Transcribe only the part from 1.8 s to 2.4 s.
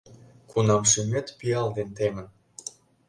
темын